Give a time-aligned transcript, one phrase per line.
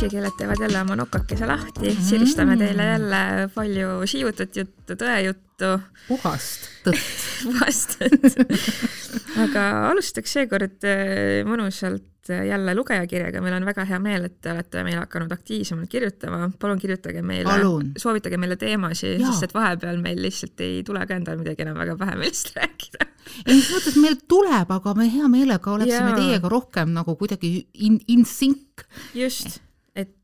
[0.00, 5.72] ussikeeled teevad jälle oma nokakese lahti mm., siristame teile jälle palju siivutut juttu, tõejuttu.
[6.08, 13.98] puhast tõtt puhast tõtt aga alustaks seekord äh, mõnusalt jälle lugejakirjaga, meil on väga hea
[14.00, 17.60] meel, et te olete meile hakanud aktiivsemalt kirjutama, palun kirjutage meile,
[17.98, 21.96] soovitage meile teemasid, sest et vahepeal meil lihtsalt ei tule ka endal midagi enam väga
[22.00, 23.08] pähe millest rääkida.
[23.46, 26.20] ei, mis mõttes meil tuleb, aga me hea meelega oleksime ja.
[26.22, 28.86] teiega rohkem nagu kuidagi in, in sync.
[29.16, 29.60] just,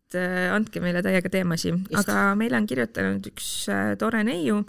[0.06, 4.62] et äh, andke meile täiega teemasid, aga meile on kirjutanud üks äh, tore neiu,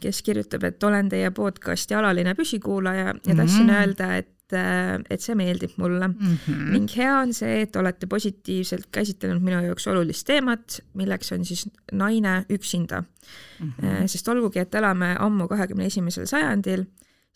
[0.00, 3.80] kes kirjutab, et olen teie podcasti alaline püsikuulaja ja tahtsin mm -hmm.
[3.80, 6.38] öelda, et Äh, et see meeldib mulle mm.
[6.46, 6.70] -hmm.
[6.74, 11.68] ning hea on see, et olete positiivselt käsitlenud minu jaoks olulist teemat, milleks on siis
[11.92, 13.72] naine üksinda mm.
[13.78, 14.06] -hmm.
[14.06, 16.84] sest olgugi, et elame ammu kahekümne esimesel sajandil,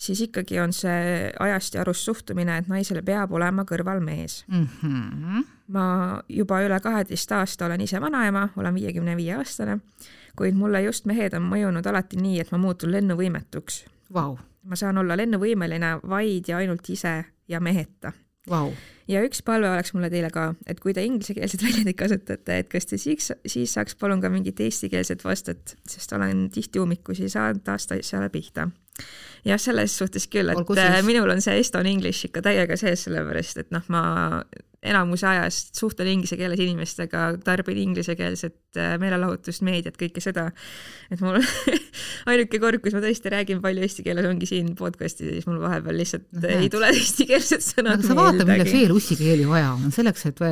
[0.00, 4.66] siis ikkagi on see ajast ja arust suhtumine, et naisele peab olema kõrval mees mm.
[4.82, 5.44] -hmm.
[5.68, 5.86] ma
[6.28, 9.78] juba üle kaheteist aasta olen ise vanaema, olen viiekümne viie aastane,
[10.36, 14.98] kuid mulle just mehed on mõjunud alati nii, et ma muutun lennuvõimetuks wow ma saan
[14.98, 17.14] olla lennuvõimeline vaid ja ainult ise
[17.48, 18.12] ja meheta
[18.50, 18.70] wow..
[19.08, 22.88] ja üks palve oleks mulle teile ka, et kui te inglisekeelset väljendit kasutate, et kas
[22.90, 28.30] te siis, siis saaks palun ka mingit eestikeelset vastet, sest olen tihti ummikusi saanud aastaasjale
[28.32, 28.68] pihta.
[29.44, 31.02] Jah, selles suhtes küll, et Olgu siis.
[31.06, 34.04] minul on see Eston English ikka täiega sees, sellepärast et noh, ma
[34.84, 40.50] enamuse ajast suhtlen inglise keeles inimestega, tarbin inglisekeelset äh, meelelahutust, meediat, kõike seda.
[41.12, 41.38] et mul
[42.30, 45.62] ainuke kord, kus ma tõesti räägin palju eesti keeles, ongi siin podcast'is ja siis mul
[45.62, 48.10] vahepeal lihtsalt no, ei tule eestikeelsed sõnad meelde.
[48.10, 50.44] sa vaata, milleks veel ussikeeli vaja on, selleks, et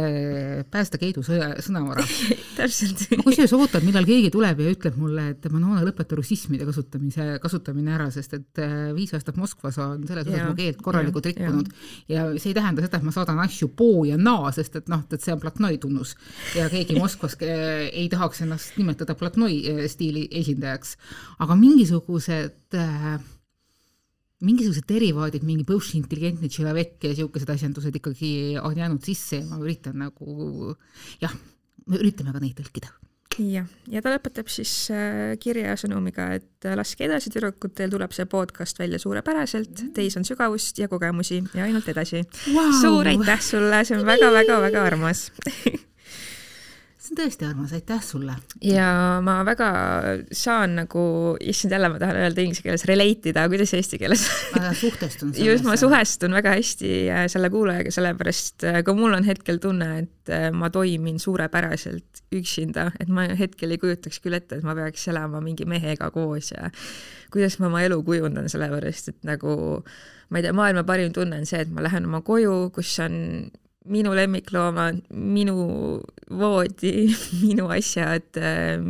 [0.72, 2.06] päästa Keidu sõja, sõnavara
[2.58, 7.34] täpselt ma kusjuures ootan, millal keegi tuleb ja ütleb mulle, et Manona, lõpeta russismide kasutamise,
[7.42, 11.68] kasutamine ära, sest et äh, viis aastat Moskvas on selles osas mu keelt korralikult rikkunud
[12.08, 12.22] ja.
[12.22, 15.04] ja see ei tähenda seda, et ma saadan asju poo ja naa, sest et noh,
[15.10, 16.16] et see on Platnoi tunnus
[16.58, 20.96] ja keegi Moskvas ei tahaks ennast nimetada Platnoi eh, stiili esindajaks.
[21.42, 23.14] aga mingisugused äh,
[24.42, 29.98] mingisugused derivaadid, mingi intelligentne tšilavekk ja niisugused asjandused ikkagi on jäänud sisse ja ma üritan
[29.98, 30.74] nagu
[31.20, 31.34] jah,
[31.86, 32.90] me üritame ka neid tõlkida
[33.38, 38.12] jah, ja ta lõpetab siis äh, kirja sõnumiga, et äh, laske edasi, tüdrukud, teil tuleb
[38.16, 42.24] see podcast välja suurepäraselt, teis on sügavust ja kogemusi ja ainult edasi.
[42.52, 42.74] Wow..
[42.80, 45.30] suur aitäh sulle, see on väga-väga-väga armas
[47.02, 48.34] see on tõesti armas, aitäh sulle!
[48.62, 48.86] ja
[49.24, 49.68] ma väga
[50.36, 51.02] saan nagu,
[51.42, 54.24] issand jälle ma tahan öelda inglise keeles relate ida, kuidas eesti keeles
[54.54, 59.26] ma suhtestun just, ma suhestun väga hästi äh, selle kuulajaga, sellepärast äh, ka mul on
[59.26, 64.60] hetkel tunne, et äh, ma toimin suurepäraselt üksinda, et ma hetkel ei kujutaks küll ette,
[64.60, 66.70] et ma peaks elama mingi mehega koos ja
[67.32, 69.56] kuidas ma oma elu kujundan, sellepärast et nagu
[70.32, 73.18] ma ei tea, maailma parim tunne on see, et ma lähen oma koju, kus on
[73.90, 75.56] minu lemmikloomad, minu
[76.30, 76.92] voodi,
[77.46, 78.84] minu asjad äh,,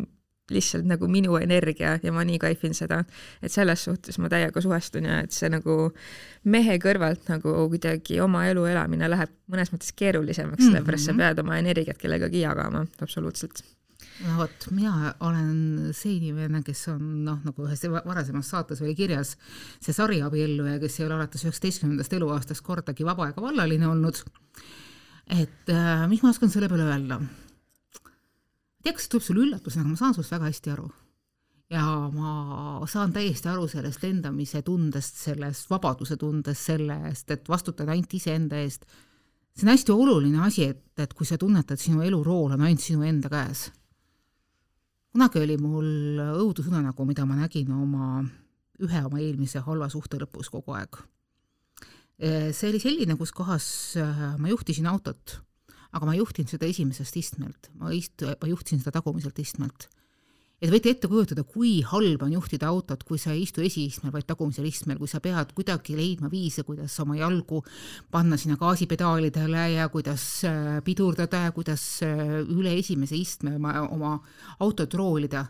[0.53, 3.03] lihtsalt nagu minu energia ja ma nii kaifin seda,
[3.41, 5.77] et selles suhtes ma täiega suhestun ja et see nagu
[6.53, 10.75] mehe kõrvalt nagu kuidagi oma elu elamine läheb mõnes mõttes keerulisemaks mm, -hmm.
[10.75, 13.63] sellepärast sa pead oma energiat kellegagi jagama, absoluutselt
[14.27, 19.37] no vot, mina olen see inimene, kes on noh, nagu ühes varasemas saates oli kirjas,
[19.83, 24.23] see sariabielluja, kes ei ole alates üheksateistkümnendast eluaastast kordagi vaba ega vallaline olnud.
[25.31, 27.21] Et äh, mis ma oskan selle peale öelda?
[28.83, 30.89] ei tea, kas see tuleb sulle üllatusena, aga ma saan sinust väga hästi aru.
[31.73, 32.33] ja ma
[32.91, 38.59] saan täiesti aru sellest lendamise tundest, sellest vabaduse tundest, selle eest, et vastutada ainult iseenda
[38.63, 38.89] eest.
[39.55, 43.07] see on hästi oluline asi, et, et kui sa tunnetad, sinu elurool on ainult sinu
[43.07, 43.71] enda käes
[45.13, 48.23] kunagi oli mul õudusunenägu, mida ma nägin oma,
[48.81, 51.03] ühe oma eelmise halva suhte lõpus kogu aeg.
[52.23, 53.67] See oli selline, kus kohas
[53.99, 55.41] äh, ma juhtisin autot,
[55.93, 59.89] aga ma ei juhtinud seda esimesest istmelt, ma ist-, ma juhtisin seda tagumiselt istmelt.
[60.63, 64.29] Et võite ette kujutada, kui halb on juhtida autot, kui sa ei istu esiistmel, vaid
[64.29, 67.65] tagumisel istmel, kui sa pead kuidagi leidma viise, kuidas oma jalgu
[68.15, 74.13] panna sinna gaasipedaalidele ja kuidas äh, pidurdada ja kuidas äh, üle esimese istme oma, oma
[74.63, 75.49] autot roolida.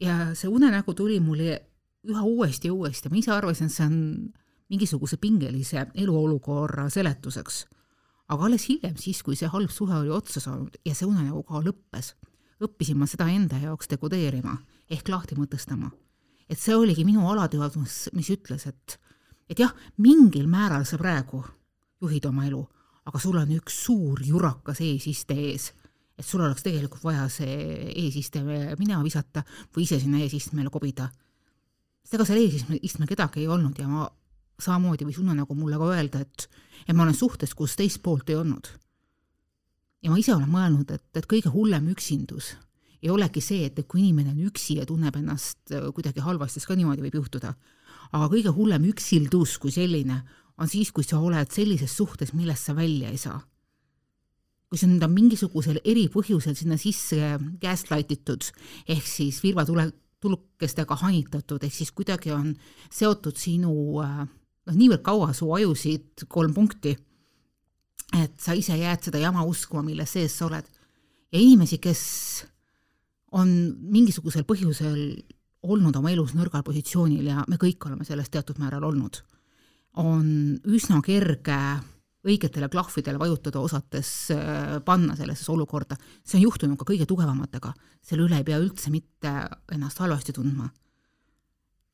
[0.00, 1.58] ja see unenägu tuli mulle
[2.08, 3.08] üha uuesti ja uuesti.
[3.08, 3.98] Ja ma ise arvasin, et see on
[4.70, 7.66] mingisuguse pingelise eluolukorra seletuseks.
[8.30, 11.62] aga alles hiljem, siis kui see halb suhe oli otsa saanud ja see unenägu ka
[11.64, 12.14] lõppes
[12.64, 14.54] õppisin ma seda enda jaoks dekodeerima
[14.90, 15.90] ehk lahti mõtestama.
[16.50, 18.96] et see oligi minu alateadvus, mis ütles, et,
[19.48, 19.70] et jah,
[20.02, 21.44] mingil määral sa praegu
[22.02, 22.60] juhid oma elu,
[23.06, 25.70] aga sul on üks suur jurakas eesiste ees,
[26.18, 29.44] et sul oleks tegelikult vaja see eesiste minema visata
[29.74, 31.08] või ise sinna eesistmele kobida.
[32.02, 34.08] sest ega seal eesistmel kedagi ei olnud ja ma
[34.60, 36.48] samamoodi võis unenägu mulle ka öelda, et,
[36.86, 38.70] et ma olen suhtes, kus teist poolt ei olnud
[40.02, 42.54] ja ma ise olen mõelnud, et, et kõige hullem üksindus
[43.00, 46.58] ei olegi see, et, et kui inimene on üksi ja tunneb ennast äh, kuidagi halvasti,
[46.58, 47.54] siis ka niimoodi võib juhtuda.
[48.12, 50.20] aga kõige hullem üksildus kui selline
[50.60, 53.40] on siis, kui sa oled sellises suhtes, millest sa välja ei saa.
[54.68, 58.52] kui sind on mingisugusel eripõhjusel sinna sisse gaslight itud
[58.86, 59.90] ehk siis virvatule,
[60.20, 62.52] tulukestega hanitatud, ehk siis kuidagi on
[62.92, 63.72] seotud sinu
[64.04, 64.28] äh,
[64.70, 66.94] noh, niivõrd kaua su ajusid kolm punkti,
[68.20, 70.66] et sa ise jääd seda jama uskuma, mille sees sa oled.
[71.30, 72.00] ja inimesi, kes
[73.38, 73.50] on
[73.92, 74.98] mingisugusel põhjusel
[75.62, 79.20] olnud oma elus nõrgal positsioonil ja me kõik oleme selles teatud määral olnud,
[80.02, 81.58] on üsna kerge
[82.26, 85.96] õigetele klahvidele vajutada osates äh, panna sellesse olukorda.
[86.24, 89.32] see on juhtunud ka kõige tugevamatega, selle üle ei pea üldse mitte
[89.72, 90.68] ennast halvasti tundma.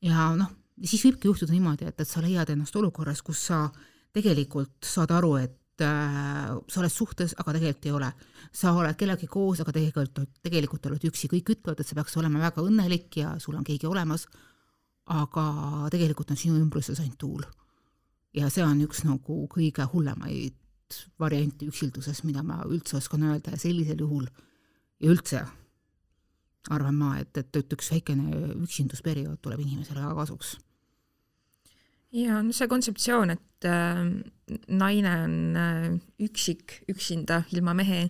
[0.01, 0.51] ja noh,
[0.85, 3.67] siis võibki juhtuda niimoodi, et, et sa leiad ennast olukorras, kus sa
[4.13, 8.11] tegelikult saad aru, et äh, sa oled suhtes, aga tegelikult ei ole.
[8.53, 12.41] sa oled kellegagi koos, aga tegelikult, tegelikult oled üksi, kõik ütlevad, et sa peaks olema
[12.41, 14.27] väga õnnelik ja sul on keegi olemas,
[15.13, 17.45] aga tegelikult on sinu ümbruses ainult tuul.
[18.33, 20.55] ja see on üks nagu kõige hullemaid
[21.19, 24.27] variante üksilduses, mida ma üldse oskan öelda ja sellisel juhul
[25.01, 25.41] ja üldse
[26.69, 30.55] arvan ma, et, et, et üks väikene üksindusperiood tuleb inimesele väga kasuks
[32.17, 34.03] ja no see kontseptsioon, et äh,
[34.67, 35.87] naine on äh,
[36.23, 38.07] üksik, üksinda, ilma mehe,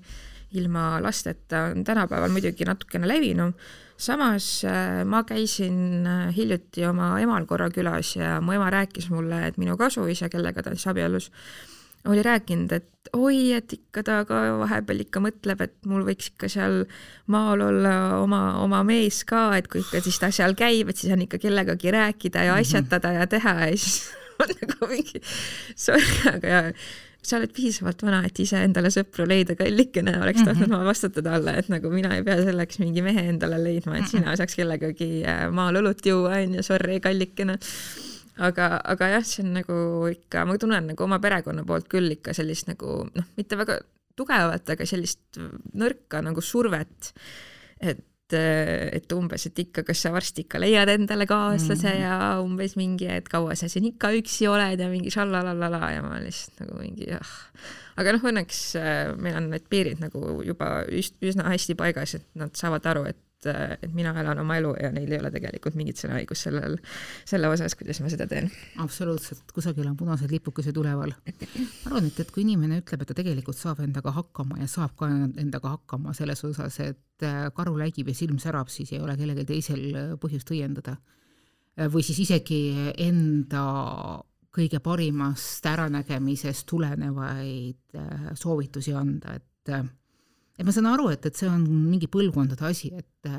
[0.58, 3.54] ilma lasteta, on tänapäeval muidugi natukene levinum.
[3.98, 9.48] samas äh, ma käisin äh, hiljuti oma emal korra külas ja mu ema rääkis mulle,
[9.48, 11.32] et minu kasuisa, kellega ta siis abiellus,
[12.08, 16.50] oli rääkinud, et oi, et ikka ta ka vahepeal ikka mõtleb, et mul võiks ikka
[16.52, 16.84] seal
[17.32, 21.14] maal olla oma, oma mees ka, et kui ikka siis ta seal käib, et siis
[21.16, 22.66] on ikka kellegagi rääkida ja mhm.
[22.66, 24.08] asjatada ja teha ja siis
[24.44, 25.22] on nagu mingi
[25.76, 26.64] sorry, aga
[27.28, 31.68] sa oled piisavalt vana, et iseendale sõpru leida, kallikene, oleks tahtnud ma vastata talle, et
[31.72, 35.82] nagu mina ei pea selleks mingi mehe endale leidma, et sina saaks kellegagi äh, maal
[35.82, 37.58] õlut juua, onju, sorry, kallikene
[38.38, 39.78] aga, aga jah, see on nagu
[40.12, 43.80] ikka, ma tunnen nagu oma perekonna poolt küll ikka sellist nagu noh, mitte väga
[44.18, 45.40] tugevat, aga sellist
[45.78, 47.14] nõrka nagu survet,
[47.80, 52.02] et et umbes, et ikka, kas sa varsti ikka leiad endale kaaslase mm -hmm.
[52.02, 56.20] ja umbes mingi, et kaua sa siin ikka üksi oled ja mingi šallalalala ja ma
[56.20, 57.30] lihtsalt nagu mingi jah.
[57.96, 60.84] aga noh, õnneks äh, meil on need piirid nagu juba
[61.22, 63.18] üsna hästi paigas, et nad saavad aru, et
[63.52, 66.78] et, et mina elan oma elu ja neil ei ole tegelikult mingit sõnaõigust sellel,
[67.28, 68.50] selle osas, kuidas ma seda teen.
[68.84, 71.14] absoluutselt, kusagil on punased lipukesed üleval.
[71.16, 74.96] ma arvan, et, et kui inimene ütleb, et ta tegelikult saab endaga hakkama ja saab
[75.00, 75.10] ka
[75.42, 79.46] endaga hakkama selles osas, et äh, karu läigib ja silm särab, siis ei ole kellelgi
[79.48, 80.98] teisel äh, põhjust õiendada.
[81.78, 82.62] Äh, või siis isegi
[83.04, 83.64] enda
[84.58, 87.98] kõige parimast äranägemisest tulenevaid
[88.34, 89.70] soovitusi anda, et
[90.58, 93.32] et ma saan aru, et, et see on mingi põlvkondade asi, et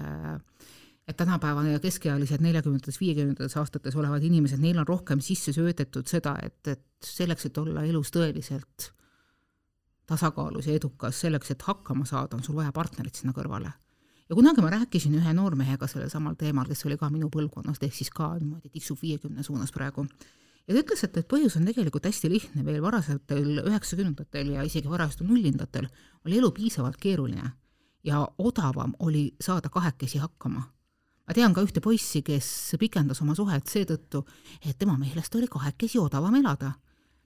[1.09, 6.61] et tänapäeva keskealised neljakümnendates, viiekümnendates aastates olevad inimesed, neil on rohkem sisse söödetud seda, et,
[6.69, 8.91] et selleks, et olla elus tõeliselt
[10.09, 13.73] tasakaalus ja edukas, selleks, et hakkama saada, on sul vaja partnerit sinna kõrvale.
[14.29, 17.95] ja kunagi ma rääkisin ühe noormehega sellel samal teemal, kes oli ka minu põlvkonnast, ehk
[17.95, 20.05] siis ka niimoodi tiksub viiekümne suunas praegu,
[20.69, 24.91] ja ta ütles, et, et põhjus on tegelikult hästi lihtne, veel varasematel üheksakümnendatel ja isegi
[24.91, 25.89] varasematel nullindatel
[26.27, 27.53] oli elu piisavalt keeruline
[28.05, 30.63] ja odavam oli saada kahekesi hakkama.
[31.29, 34.23] ma tean ka ühte poissi, kes pikendas oma suhet seetõttu,
[34.65, 36.73] et tema meelest oli kahekesi odavam elada.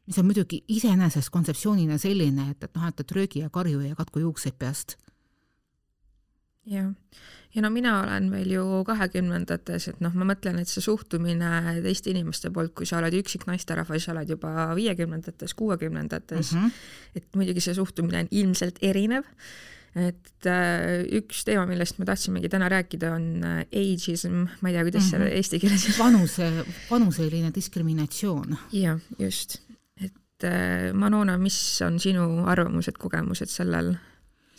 [0.07, 3.95] mis on muidugi iseenesest kontseptsioonina selline, et, et noh, et, et röögi ja karju ja
[3.95, 4.97] katku juukseid peast.
[6.67, 6.93] Jah
[7.55, 12.13] ja no mina olen veel ju kahekümnendates, et noh, ma mõtlen, et see suhtumine teiste
[12.13, 17.21] inimeste poolt, kui sa oled üksik naisterahvas, sa oled juba viiekümnendates, kuuekümnendates mm, -hmm.
[17.21, 19.29] et muidugi see suhtumine on ilmselt erinev
[19.93, 24.85] et äh, üks teema, millest me tahtsimegi täna rääkida, on äh, ageism, ma ei tea,
[24.89, 25.29] kuidas mm -hmm.
[25.29, 28.57] see eesti keeles vanuse, vanuseline diskriminatsioon.
[28.73, 29.61] jah, just.
[30.01, 33.95] et äh, Manona, mis on sinu arvamused, kogemused sellel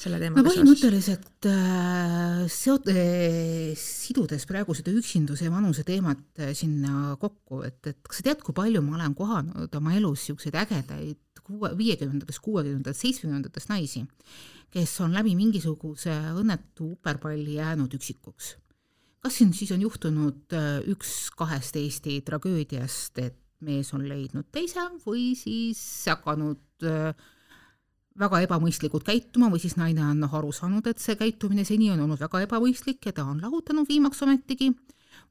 [0.03, 6.51] selle teemaga no põhimõtteliselt äh, seot- äh,, sidudes praegu seda üksinduse ja vanuse teemat äh,
[6.57, 10.57] sinna kokku, et, et kas sa tead, kui palju ma olen kohanud oma elus niisuguseid
[10.63, 14.03] ägedaid kuue, viiekümnendatest, kuuekümnendatest, seitsmekümnendatest naisi,
[14.73, 18.57] kes on läbi mingisuguse õnnetu uperpalli jäänud üksikuks.
[19.23, 24.83] kas siin siis on juhtunud äh, üks kahest Eesti tragöödiast, et mees on leidnud teise
[25.05, 25.79] või siis
[26.11, 27.13] hakanud äh,
[28.19, 32.03] väga ebamõistlikult käituma või siis naine on noh aru saanud, et see käitumine seni on
[32.05, 34.69] olnud väga ebamõistlik ja ta on lahutanud viimaks ometigi,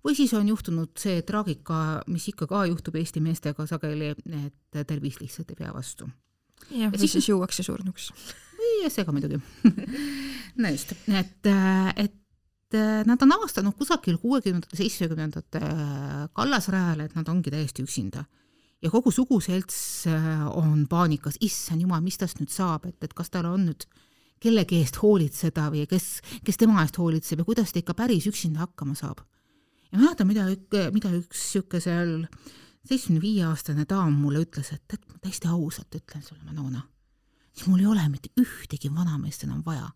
[0.05, 4.13] või siis on juhtunud see traagika, mis ikka ka juhtub Eesti meestega sageli,
[4.43, 6.09] et tervis lihtsalt ei pea vastu.
[6.71, 8.11] jah, või siis juuakse surnuks.
[8.59, 9.39] või see ka muidugi
[10.63, 11.51] no just, et,
[11.97, 15.61] et nad on avastanud kusagil kuuekümnendate, seitsmekümnendate
[16.35, 18.25] kallasrajal, et nad ongi täiesti üksinda.
[18.83, 20.07] Ja kogu suguselts
[20.59, 23.87] on paanikas, issand jumal, mis tast nüüd saab, et, et kas tal on nüüd
[24.43, 26.09] kellegi eest hoolitseda või kes,
[26.45, 29.23] kes tema eest hoolitseb ja kuidas ta ikka päris üksinda hakkama saab.
[29.93, 30.49] ja mäletan, mida,
[30.95, 32.15] mida üks niisugune seal
[32.83, 36.83] seitsmekümne viie aastane daam mulle ütles, et, et ma täiesti ausalt ütlen sulle, Manona,
[37.55, 39.93] siis mul ei ole mitte ühtegi vanameest enam vaja.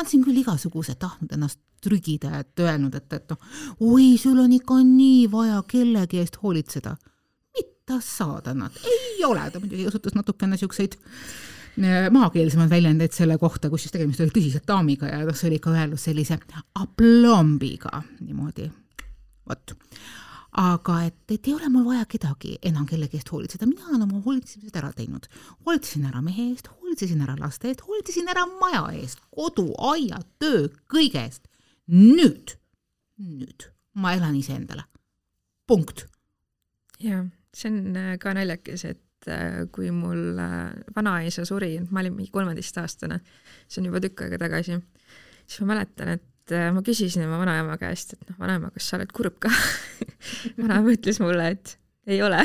[0.00, 3.40] andsin küll igasugused, tahtnud ennast trügida, et öelnud, et, et noh,
[3.80, 6.96] oi, sul on ikka nii vaja kellegi eest hoolitseda.
[7.90, 13.96] Mida saadanat, ei ole, ta muidugi kasutas natukene niisuguseid äh, maakeelsemaid väljendeid selle kohta, kusjuures
[13.96, 16.38] tegemist oli tõsiselt daamiga ja noh, see oli ikka öeldud sellise
[16.78, 18.68] aplombiga niimoodi,
[19.48, 19.74] vot
[20.60, 24.22] aga et, et ei ole mul vaja kedagi enam kellegi eest hoolitseda, mina olen oma
[24.24, 25.28] hoolitsemised ära teinud.
[25.66, 30.68] hoolitsesin ära mehe eest, hoolitsesin ära laste eest, hoolitsesin ära maja eest, kodu, aia, töö,
[30.90, 31.46] kõige eest.
[31.90, 32.56] nüüd,
[33.18, 34.86] nüüd ma elan iseendale.
[35.70, 36.06] punkt.
[36.98, 37.26] jah,
[37.56, 42.32] see on äh, ka naljakas, et äh, kui mul äh, vanaisa suri, ma olin mingi
[42.34, 43.20] kolmeteistaastane,
[43.66, 44.78] see on juba tükk aega tagasi,
[45.46, 49.12] siis ma mäletan, et ma küsisin oma vanaema käest, et noh, vanaema, kas sa oled
[49.14, 49.52] kurb ka?
[50.60, 51.76] Vanaema ütles mulle, et
[52.10, 52.40] ei ole.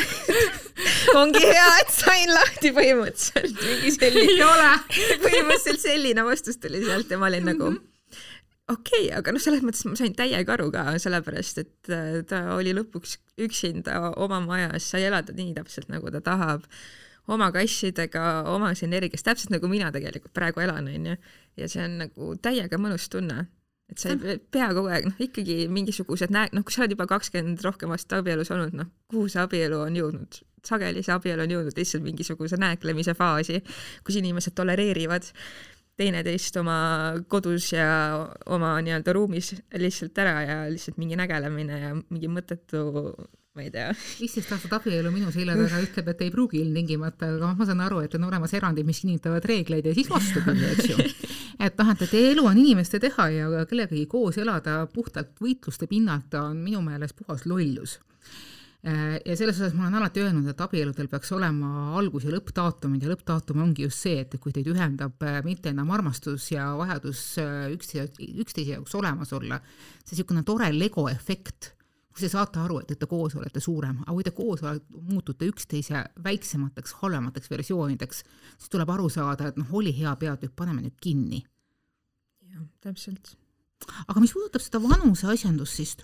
[1.20, 3.58] Ongi hea, et sain lahti põhimõtteliselt.
[3.66, 4.28] Mingi selline.
[4.36, 4.72] ei ole.
[5.24, 7.72] põhimõtteliselt selline vastus tuli sealt ja ma olin nagu
[8.72, 12.44] okei okay,, aga noh, selles mõttes ma sain täiega aru ka, sellepärast et äh, ta
[12.56, 16.66] oli lõpuks üksinda oma majas, sai elada nii täpselt, nagu ta tahab,
[17.32, 21.18] oma kassidega, omas energias, täpselt nagu mina tegelikult praegu elan, onju.
[21.62, 23.46] ja see on nagu täiega mõnus tunne
[23.92, 27.06] et sa ei pea kogu aeg, noh ikkagi mingisugused näe-, noh, kui sa oled juba
[27.10, 30.42] kakskümmend rohkem aastat abielus olnud, noh, kuhu see abielu on jõudnud?
[30.66, 33.60] sageli see abielu on jõudnud lihtsalt mingisuguse nääklemise faasi,
[34.02, 35.28] kus inimesed tolereerivad
[36.00, 36.78] teineteist oma
[37.32, 37.88] kodus ja
[38.52, 42.86] oma nii-öelda ruumis lihtsalt ära ja lihtsalt mingi nägelemine ja mingi mõttetu
[43.56, 43.94] ma ei tea.
[44.20, 48.02] viisteist aastat abielu minu selja taga ütleb, et ei pruugi ilmtingimata, aga ma saan aru,
[48.04, 51.06] et on olemas erandid, mis kinnitavad reegleid ja siis vastupidi, eks ju.
[51.66, 56.36] et noh, et, et elu on inimeste teha ja kellegagi koos elada puhtalt võitluste pinnalt
[56.42, 57.96] on minu meelest puhas lollus
[58.86, 63.10] ja selles osas ma olen alati öelnud, et abieludel peaks olema algus- ja lõppdaatumid ja
[63.10, 67.72] lõppdaatum ongi just see, et kui teid ühendab äh, mitte enam armastus ja vajadus äh,
[67.74, 68.12] üksteise,
[68.44, 69.58] üksteise jaoks olemas olla,
[70.04, 71.72] see niisugune tore Lego efekt
[72.16, 74.86] kui te saate aru, et, et te koos olete suurem, aga kui te koos olete,
[75.10, 78.22] muutute üksteise väiksemateks, halvemateks versioonideks,
[78.56, 81.42] siis tuleb aru saada, et noh, oli hea peatükk, paneme nüüd kinni.
[82.54, 83.34] jah, täpselt.
[84.08, 85.98] aga mis puudutab seda vanuse asjandust, siis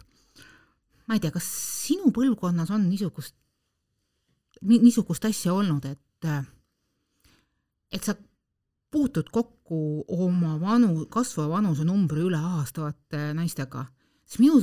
[1.07, 1.47] ma ei tea, kas
[1.85, 3.35] sinu põlvkonnas on niisugust,
[4.67, 6.29] niisugust asja olnud, et,
[7.91, 8.15] et sa
[8.91, 9.79] puutud kokku
[10.11, 13.85] oma vanu, kasvava vanusenumbri üle ahastavate naistega,
[14.27, 14.61] siis minu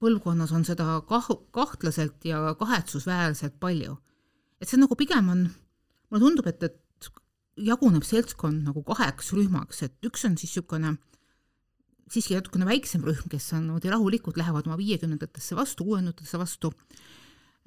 [0.00, 3.96] põlvkonnas on seda kah-, kahtlaselt ja kahetsusväärselt palju.
[4.60, 5.46] et see nagu pigem on,
[6.10, 7.10] mulle tundub, et, et
[7.56, 10.98] jaguneb seltskond nagu kaheks rühmaks, et üks on siis niisugune
[12.10, 16.72] siiski natukene väiksem rühm, kes on niimoodi rahulikult, lähevad oma viiekümnendatesse vastu, kuuekümnendatesse vastu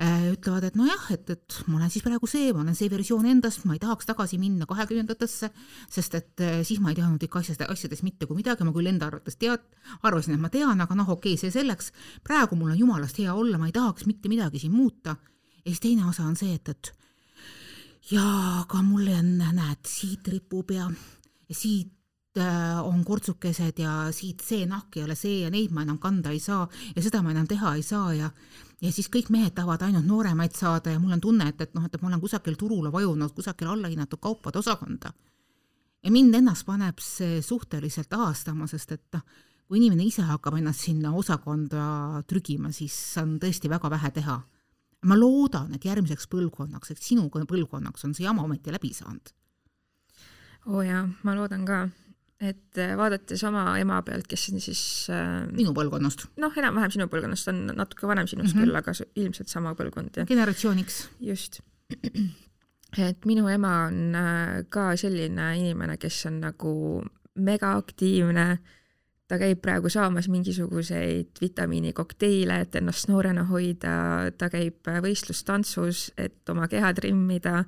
[0.02, 3.28] Äh, ütlevad, et nojah, et, et ma olen siis praegu see, ma olen see versioon
[3.30, 5.52] endast, ma ei tahaks tagasi minna kahekümnendatesse,
[5.94, 8.90] sest et äh, siis ma ei teadnud ikka asjast, asjadest mitte kui midagi, ma küll
[8.90, 9.62] enda arvates tead,
[10.02, 11.92] arvasin, et ma tean, aga noh, okei okay,, see selleks,
[12.26, 15.14] praegu mul on jumalast hea olla, ma ei tahaks mitte midagi siin muuta.
[15.62, 16.92] ja siis teine osa on see, et, et
[18.16, 20.90] jaa, aga mul on, näed, siit ripub ja,
[21.54, 21.94] siit
[22.84, 26.40] on kortsukesed ja siit see nahk ei ole see ja neid ma enam kanda ei
[26.42, 28.30] saa ja seda ma enam teha ei saa ja
[28.82, 31.86] ja siis kõik mehed tahavad ainult nooremaid saada ja mul on tunne, et, et noh,
[31.86, 35.13] et ma olen kusagil turule vajunud, kusagil allahinnatud kaupade osakonda.
[36.04, 39.24] ja mind ennast paneb see suhteliselt ahastama, sest et noh,
[39.68, 44.42] kui inimene ise hakkab ennast sinna osakonda trügima, siis on tõesti väga vähe teha.
[45.04, 49.34] ma loodan, et järgmiseks põlvkonnaks, ehk sinu põlvkonnaks on see jama ometi läbi saanud.
[50.66, 51.88] oo oh jaa, ma loodan ka
[52.42, 54.82] et äh, vaadates oma ema pealt, kes on siis
[55.13, 56.28] äh, minu põlvkonnast.
[56.42, 58.66] noh, enam-vähem sinu põlvkonnast, on natuke vanem sinust mm -hmm.
[58.66, 60.24] küll, aga ilmselt sama põlvkond.
[60.28, 61.10] generatsiooniks.
[61.20, 61.62] just.
[62.98, 67.04] et minu ema on äh, ka selline inimene, kes on nagu
[67.36, 68.58] megaaktiivne,
[69.28, 76.68] ta käib praegu saamas mingisuguseid vitamiinikokteile, et ennast noorena hoida, ta käib võistlustantsus, et oma
[76.68, 77.63] keha trimmida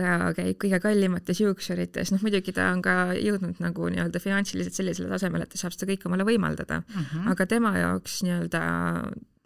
[0.00, 5.10] ta käib kõige kallimates juuksurites, noh muidugi ta on ka jõudnud nagu nii-öelda finantsiliselt sellisele
[5.12, 7.34] tasemele, et ta saab seda kõike omale võimaldada mm, -hmm.
[7.34, 8.62] aga tema jaoks nii-öelda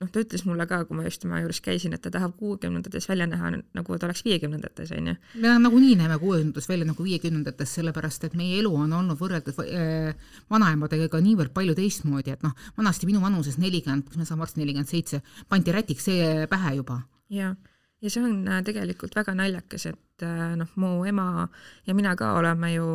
[0.05, 3.09] noh, ta ütles mulle ka, kui ma just tema juures käisin, et ta tahab kuuekümnendates
[3.09, 5.17] välja näha nagu ta oleks viiekümnendates, onju.
[5.43, 10.33] me nagunii näeme kuuekümnendates välja nagu viiekümnendates, sellepärast et meie elu on olnud võrreldes äh,
[10.51, 14.91] vanaemadega niivõrd palju teistmoodi, et noh, vanasti minu vanuses nelikümmend, kas ma saan varsti nelikümmend
[14.91, 17.03] seitse, pandi rätiks see pähe juba.
[17.31, 17.55] jaa
[18.03, 21.47] ja see on äh, tegelikult väga naljakas, et äh, noh, mu ema
[21.87, 22.87] ja mina ka oleme ju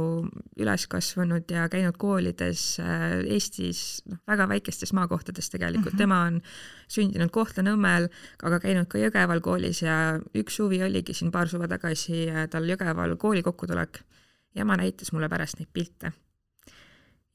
[0.60, 6.03] üles kasvanud ja käinud koolides äh, Eestis noh, väga väikestes maakohtades tegelikult mm, -hmm.
[6.03, 6.41] tema on
[6.88, 8.10] sündinud Kohtla-Nõmmel,
[8.44, 13.18] aga käinud ka Jõgeval koolis ja üks suvi oligi siin paar suve tagasi tal Jõgeval
[13.18, 14.03] kooli kokkutulek
[14.56, 16.12] ja ema näitas mulle pärast neid pilte.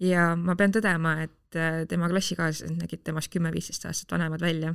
[0.01, 4.75] ja ma pean tõdema, et tema klassikaaslased nägid temast kümme-viisteist aastat vanemad välja.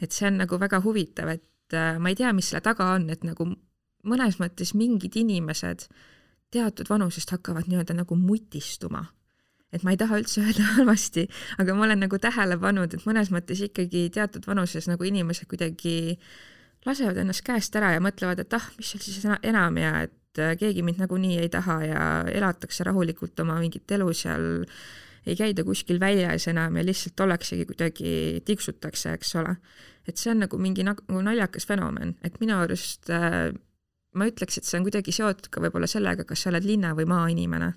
[0.00, 3.08] et see on nagu väga huvitav, et äh, ma ei tea, mis selle taga on,
[3.10, 3.48] et nagu
[4.04, 5.86] mõnes mõttes mingid inimesed
[6.54, 9.06] teatud vanusest hakkavad nii-öelda nagu mutistuma.
[9.74, 11.24] et ma ei taha üldse öelda halvasti,
[11.58, 16.18] aga ma olen nagu tähele pannud, et mõnes mõttes ikkagi teatud vanuses nagu inimesed kuidagi
[16.86, 20.54] lasevad ennast käest ära ja mõtlevad, et ah, mis seal siis enam ja et äh,
[20.60, 24.46] keegi mind nagunii ei taha ja elatakse rahulikult oma mingit elu seal,
[25.26, 29.56] ei käida kuskil väljas enam ja lihtsalt ollaksegi kuidagi, tiksutakse, eks ole
[30.08, 33.52] et see on nagu mingi nagu naljakas fenomen, et minu arust äh,
[34.14, 37.08] ma ütleks, et see on kuidagi seotud ka võib-olla sellega, kas sa oled linna- või
[37.10, 37.74] maainimene.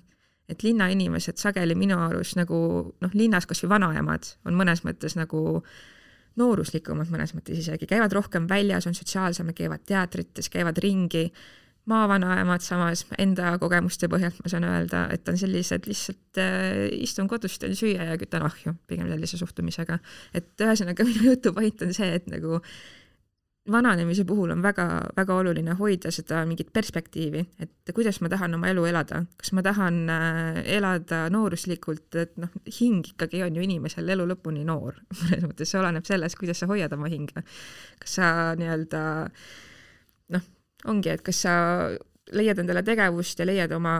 [0.48, 2.58] et linnainimesed sageli minu arust nagu
[3.04, 5.60] noh, linnas kas või vanaemad on mõnes mõttes nagu
[6.40, 11.26] nooruslikumad mõnes mõttes isegi, käivad rohkem väljas, on sotsiaalsemad, käivad teatrites, käivad ringi
[11.88, 17.58] maavanaemad samas enda kogemuste põhjalt ma saan öelda, et on sellised lihtsalt äh, istun kodus,
[17.58, 19.98] teen süüa ja kütan ahju, pigem sellise suhtumisega.
[20.34, 22.60] et ühesõnaga minu jutu point on see, et nagu
[23.68, 28.84] vananemise puhul on väga-väga oluline hoida seda mingit perspektiivi, et kuidas ma tahan oma elu
[28.88, 34.28] elada, kas ma tahan äh, elada nooruslikult, et noh, hing ikkagi on ju inimesel elu
[34.32, 37.44] lõpuni noor, mõnes mõttes see oleneb sellest, kuidas sa hoiad oma hinge.
[37.98, 38.30] kas sa
[38.60, 39.48] nii-öelda noh,
[40.86, 41.54] ongi, et kas sa
[42.32, 43.94] leiad endale tegevust ja leiad oma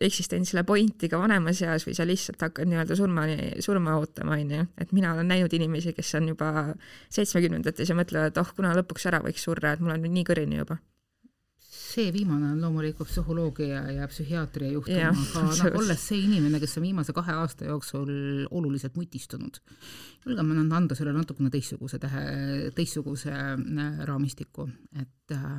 [0.00, 4.64] eksistentsile pointi ka vanemas eas või sa lihtsalt hakkad nii-öelda surmani, surma ootama, onju.
[4.80, 6.50] et mina olen näinud inimesi, kes on juba
[7.12, 10.62] seitsmekümnendates ja mõtlevad, oh, kuna lõpuks ära võiks surra, et mul on nüüd nii kõrini
[10.62, 10.80] juba
[11.86, 16.86] see viimane on loomulikult psühholoogia ja psühhiaatria juhtum, aga noh, olles see inimene, kes on
[16.86, 18.10] viimase kahe aasta jooksul
[18.50, 19.60] oluliselt mutistunud,
[20.26, 22.24] julgen ma anda sellele natukene teistsuguse tähe,
[22.76, 24.68] teistsuguse äh, raamistiku,
[24.98, 25.58] et äh,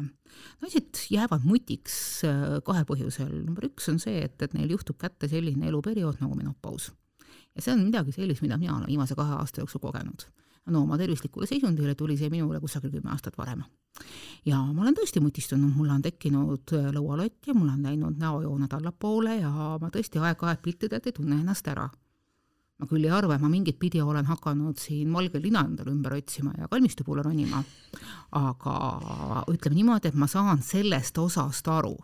[0.63, 3.31] naised jäävad mutiks äh, kahel põhjusel.
[3.45, 6.91] number üks on see, et, et neil juhtub kätte selline eluperiood nagu menopaus.
[7.55, 10.27] ja see on midagi sellist, mida mina olen viimase kahe aasta jooksul kogenud
[10.67, 13.63] no oma tervislikule seisundile tuli see minule kusagil kümme aastat varem.
[14.45, 18.73] ja ma olen tõesti mutistunud, mul on tekkinud äh, lõualott ja mul on läinud näojooned
[18.79, 21.87] allapoole ja ma tõesti aeg-ajalt piltidelt ei tunne ennast ära.
[22.77, 26.13] ma küll ei arva, et ma mingit pidi olen hakanud siin valge lina endale ümber
[26.13, 27.63] otsima ja kalmistu poole ronima,
[28.31, 28.75] aga
[29.49, 31.97] ütleme niimoodi, et ma saan sellest osast aru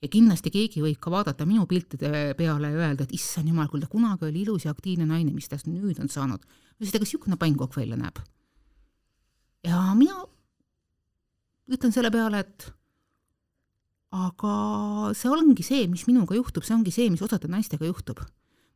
[0.00, 3.88] ja kindlasti keegi võib ka vaadata minu piltide peale ja öelda, et issand jumal, kuule
[3.90, 6.44] kunagi oli ilus ja aktiivne naine, mis tast nüüd on saanud
[6.80, 8.20] küsisin, aga niisugune pannkokk välja näeb.
[9.64, 10.24] ja mina
[11.70, 12.70] ütlen selle peale, et
[14.10, 14.52] aga
[15.14, 18.24] see ongi see, mis minuga juhtub, see ongi see, mis osade naistega juhtub.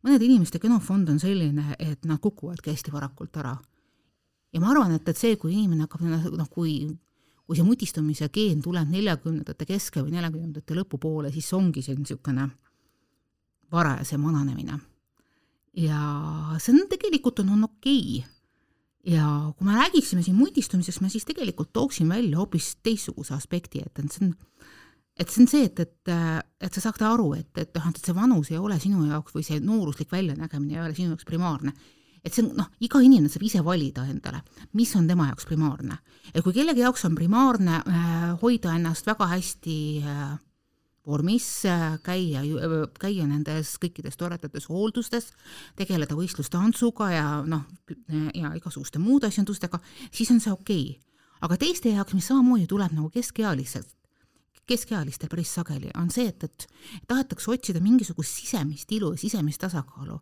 [0.05, 3.57] mõnede inimeste genofond on selline, et nad kukuvadki hästi varakult ära.
[4.53, 6.05] ja ma arvan, et, et see, kui inimene hakkab,
[6.37, 6.85] noh, kui,
[7.45, 12.49] kui see mutistumise geen tuleb neljakümnendate keske või neljakümnendate lõpupoole, siis ongi see niisugune
[13.73, 14.79] varajasem vananemine
[15.79, 15.99] ja
[16.63, 19.15] see on tegelikult on, on okei okay.
[19.15, 19.27] ja
[19.57, 24.13] kui me räägiksime siin multistumisest, ma siis tegelikult tooksin välja hoopis teistsuguse aspekti, et, et
[24.13, 24.35] see on,
[25.19, 26.15] et see on see, et, et,
[26.69, 29.47] et sa saad aru, et, et noh, et see vanus ei ole sinu jaoks või
[29.47, 31.75] see nooruslik väljanägemine ei ole sinu jaoks primaarne.
[32.25, 34.41] Et see on noh, iga inimene saab ise valida endale,
[34.73, 35.99] mis on tema jaoks primaarne.
[36.33, 40.35] et kui kellegi jaoks on primaarne äh, hoida ennast väga hästi äh,
[41.07, 41.47] vormis,
[42.03, 42.43] käia,
[43.01, 45.33] käia nendes kõikides toredates hooldustes,
[45.77, 47.67] tegeleda võistlustantsuga ja noh,
[48.35, 51.19] ja igasuguste muude asjandustega, siis on see okei okay..
[51.45, 53.91] aga teiste jaoks, mis samamoodi tuleb nagu keskealised,
[54.67, 56.69] keskealistel päris sageli, on see, et, et
[57.09, 60.17] tahetakse otsida mingisugust sisemist ilu ja sisemist tasakaalu.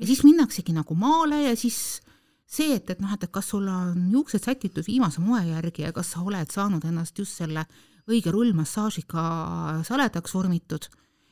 [0.00, 2.00] Ja siis minnaksegi nagu maale ja siis
[2.46, 5.92] see, et, et noh, et, et kas sul on juuksed sätitud viimase moe järgi ja
[5.96, 7.64] kas sa oled saanud ennast just selle
[8.10, 9.24] õige rullmassaažiga
[9.86, 10.88] saledaks vormitud,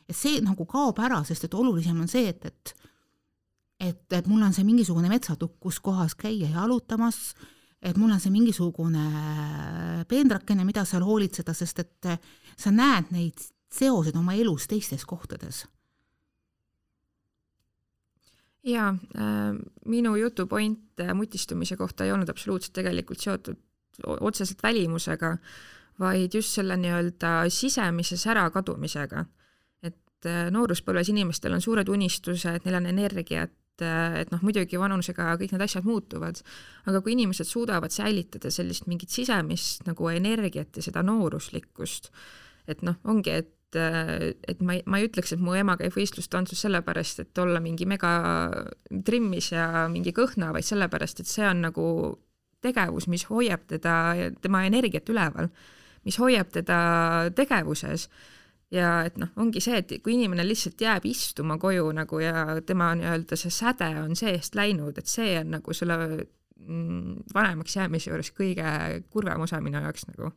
[0.08, 2.76] et see nagu kaob ära, sest et olulisem on see, et, et
[3.80, 7.32] et, et mul on see mingisugune metsatukk, kus kohas käia jalutamas,
[7.80, 9.06] et mul on see mingisugune
[10.08, 12.10] peendrakene, mida seal hoolitseda, sest et
[12.60, 13.40] sa näed neid
[13.72, 15.64] seoseid oma elus teistes kohtades
[18.64, 23.56] jaa äh,, minu jutu point mutistumise kohta ei olnud absoluutselt tegelikult seotud
[24.06, 25.36] otseselt välimusega,
[26.00, 29.24] vaid just selle nii-öelda sisemise särakadumisega.
[29.82, 35.34] et äh, nooruspõlves inimestel on suured unistused, neil on energiat, äh, et noh, muidugi vanusega
[35.40, 36.42] kõik need asjad muutuvad,
[36.86, 42.10] aga kui inimesed suudavad säilitada sellist mingit sisemist nagu energiat ja seda nooruslikkust,
[42.68, 46.64] et noh, ongi, et et ma ei, ma ei ütleks, et mu ema käib võistlustantsus
[46.66, 48.10] sellepärast, et olla mingi mega
[49.06, 51.86] trimmis ja mingi kõhna, vaid sellepärast, et see on nagu
[52.64, 53.94] tegevus, mis hoiab teda,
[54.42, 55.48] tema energiat üleval,
[56.04, 56.80] mis hoiab teda
[57.36, 58.08] tegevuses
[58.74, 62.92] ja et noh, ongi see, et kui inimene lihtsalt jääb istuma koju nagu ja tema
[62.98, 65.96] nii-öelda see säde on seest läinud, et see on nagu selle
[66.60, 70.32] mm, vanemaks jäämise juures kõige kurvem osa minu jaoks nagu.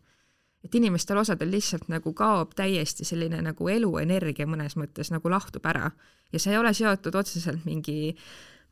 [0.64, 5.92] Et inimestel osadel lihtsalt nagu kaob täiesti selline nagu eluenergia mõnes mõttes nagu lahtub ära
[6.34, 8.16] ja see ei ole seotud otseselt mingi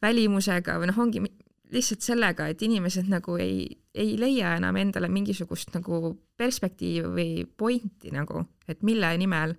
[0.02, 1.22] välimusega või noh, ongi
[1.72, 3.64] lihtsalt sellega, et inimesed nagu ei,
[3.96, 9.56] ei leia enam endale mingisugust nagu perspektiivi või pointi nagu, et mille nimel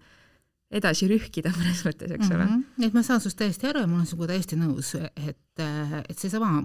[0.72, 2.52] edasi rühkida mõnes mõttes, eks ole mm.
[2.52, 2.86] -hmm.
[2.88, 5.64] et ma saan sinust täiesti aru ja ma olen sinuga täiesti nõus, et,
[6.08, 6.62] et seesama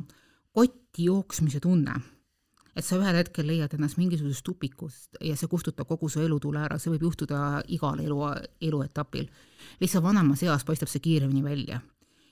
[0.58, 1.95] kotti jooksmise tunne,
[2.78, 6.78] et sa ühel hetkel leiad ennast mingisugusest tupikust ja see kustutab kogu su elutule ära,
[6.80, 8.24] see võib juhtuda igal elu,
[8.70, 9.30] eluetapil.
[9.82, 11.82] lihtsalt vanemas eas paistab see kiiremini välja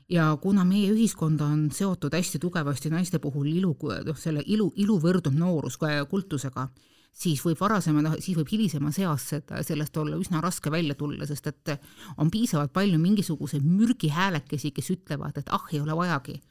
[0.10, 5.00] ja kuna meie ühiskond on seotud hästi tugevasti naiste puhul ilu, noh, selle ilu, ilu
[5.02, 5.80] võrdub noorus
[6.10, 6.68] kultusega,
[7.16, 11.26] siis võib varasema, noh, siis võib hilisemas eas seda, sellest olla üsna raske välja tulla,
[11.26, 11.78] sest et
[12.18, 16.42] on piisavalt palju mingisuguseid mürgihäälekesi, kes ütlevad, et ah, ei ole vajagi.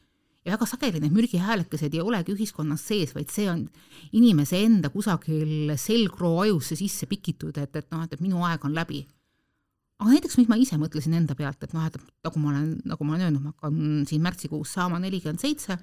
[0.44, 3.64] Ja väga sageli need mürgihäälekesed ei olegi ühiskonnas sees, vaid see on
[4.12, 9.04] inimese enda kusagil selgroo ajusse sisse pikitud, et, et noh, et, minu aeg on läbi
[10.00, 13.06] aga näiteks, mis ma ise mõtlesin enda pealt, et noh, et nagu ma olen, nagu
[13.06, 15.78] ma olen öelnud, ma hakkan siin märtsikuus saama nelikümmend seitse,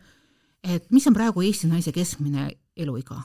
[0.62, 3.22] et mis on praegu Eesti naise keskmine eluiga?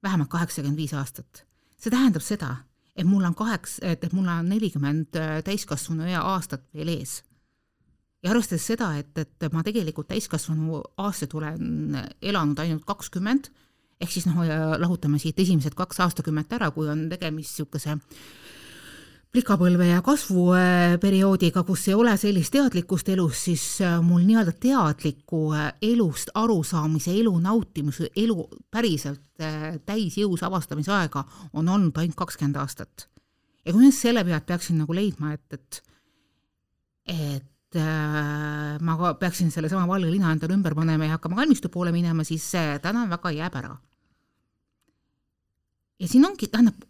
[0.00, 1.44] vähemalt kaheksakümmend viis aastat.
[1.76, 2.54] see tähendab seda,
[2.96, 7.20] et mul on kaheks, et, mul on nelikümmend täiskasvanu ea aastat veel ees.
[8.22, 13.50] Ja arvestades seda, et, et ma tegelikult täiskasvanu aastaid olen elanud ainult kakskümmend,
[14.00, 14.42] ehk siis noh,
[14.80, 17.96] lahutame siit esimesed kaks aastakümmet ära, kui on tegemist niisuguse
[19.30, 25.68] plikapõlve ja kasvuperioodiga, kus ei ole sellist teadlikkust elus, siis äh, mul nii-öelda teadliku äh,
[25.86, 33.06] elust arusaamise, elu nautimise, elu päriselt äh, täisjõus avastamise aega on olnud ainult kakskümmend aastat.
[33.64, 35.82] ja kui nüüd selle pealt peaksin nagu leidma, et, et
[37.10, 42.24] et äh, ma peaksin sellesama valge lina endale ümber panema ja hakkama kalmistu poole minema,
[42.24, 43.76] siis see täna väga jääb ära.
[46.00, 46.84] ja siin ongi, tähendab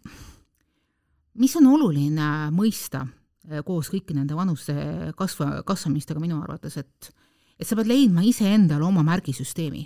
[1.39, 3.05] mis on oluline mõista
[3.49, 4.75] eh, koos kõiki nende vanuste
[5.17, 7.11] kasva, kasvamistega minu arvates, et
[7.61, 9.83] et sa pead leidma iseendale oma märgisüsteemi.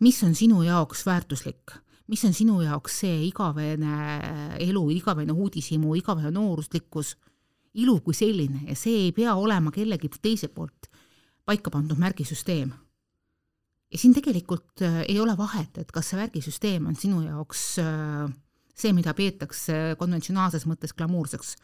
[0.00, 1.74] mis on sinu jaoks väärtuslik,
[2.08, 7.16] mis on sinu jaoks see igavene elu, igavene uudishimu, igavene nooruslikkus,
[7.76, 10.90] ilu kui selline ja see ei pea olema kellegi teise poolt
[11.46, 12.72] paika pandud märgisüsteem.
[13.92, 18.26] ja siin tegelikult eh, ei ole vahet, et kas see märgisüsteem on sinu jaoks äh,
[18.76, 21.56] see, mida peetakse konventsionaalses mõttes glamuurseks.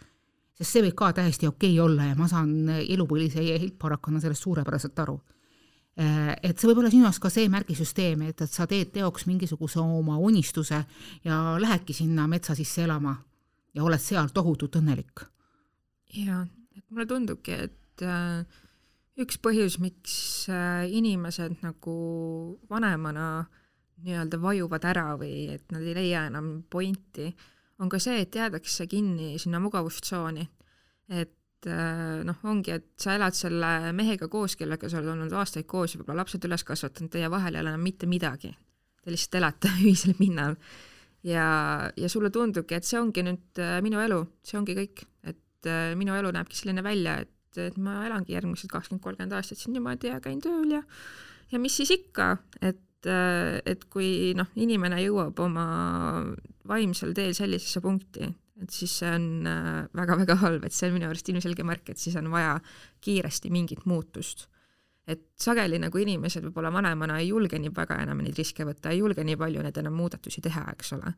[0.58, 4.98] sest see võib ka täiesti okei okay olla ja ma saan elupõlise hilparakana sellest suurepäraselt
[5.04, 5.18] aru.
[5.98, 9.26] Äh, et see võib olla sinu jaoks ka see märgisüsteem, et, et sa teed teoks
[9.28, 10.84] mingisuguse oma unistuse
[11.24, 13.16] ja lähedki sinna metsa sisse elama
[13.74, 15.26] ja oled seal tohutult õnnelik.
[16.16, 16.42] Jaa,
[16.76, 18.60] et mulle tundubki, et äh,
[19.22, 20.14] üks põhjus, miks
[20.52, 21.96] äh, inimesed nagu
[22.70, 23.44] vanemana
[24.02, 27.28] nii-öelda vajuvad ära või et nad ei leia enam pointi,
[27.82, 30.48] on ka see, et jäädakse kinni sinna mugavustsooni.
[31.12, 35.66] et äh, noh, ongi, et sa elad selle mehega koos, kellega sa oled olnud aastaid
[35.68, 38.52] koos ja võib-olla lapsed üles kasvatanud, teie vahel ei ole enam mitte midagi.
[39.02, 40.56] Te lihtsalt elate ühisel pinnal.
[41.22, 41.46] ja,
[41.96, 45.92] ja sulle tundubki, et see ongi nüüd äh, minu elu, see ongi kõik, et äh,
[45.98, 50.12] minu elu näebki selline välja, et, et ma elangi järgmised kakskümmend, kolmkümmend aastat siin niimoodi
[50.12, 50.82] ja käin tööl ja
[51.52, 55.66] ja mis siis ikka, et et, et kui noh, inimene jõuab oma
[56.68, 58.28] vaimsel teel sellisesse punkti,
[58.62, 59.48] et siis see on
[59.96, 62.58] väga-väga äh, halb, et see on minu arust ilmselge märk, et siis on vaja
[63.02, 64.48] kiiresti mingit muutust.
[65.02, 69.00] et sageli nagu inimesed võib-olla vanemana ei julge nii väga enam neid riske võtta, ei
[69.00, 71.14] julge nii palju neid enam muudatusi teha, eks ole.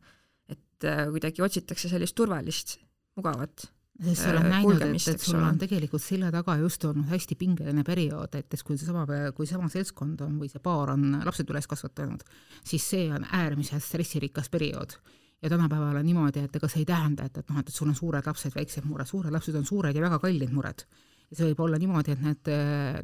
[0.49, 2.79] et äh, kuidagi otsitakse sellist turvalist,
[3.15, 7.07] mugavat sest sa oled äh, näinud, et, et sul on tegelikult selja taga just olnud
[7.11, 9.05] hästi pingeline periood, et kui seesama,
[9.37, 12.25] kui sama seltskond on või see paar on lapsed üles kasvatanud,
[12.65, 14.97] siis see on äärmiselt stressirikas periood.
[15.41, 17.95] ja tänapäeval on niimoodi, et ega see ei tähenda, et, et noh, et sul on
[17.95, 20.85] suured lapsed, väiksed mured, suured lapsed on suured ja väga kallid mured.
[21.29, 22.53] ja see võib olla niimoodi, et need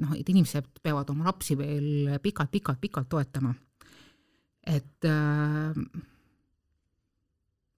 [0.04, 3.56] noh, et inimesed peavad oma lapsi veel pikalt-pikalt-pikalt toetama.
[4.68, 5.76] et äh,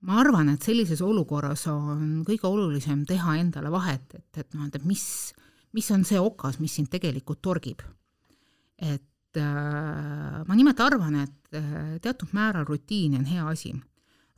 [0.03, 4.85] ma arvan, et sellises olukorras on kõige olulisem teha endale vahet, et, et noh, et
[4.87, 5.03] mis,
[5.75, 7.83] mis on see okas, mis sind tegelikult torgib.
[8.83, 13.73] et äh, ma nimelt arvan, et äh, teatud määral rutiin on hea asi.